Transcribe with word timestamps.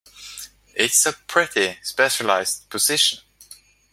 It's 0.73 1.05
a 1.05 1.13
pretty 1.13 1.77
specialized 1.83 2.67
position. 2.71 3.19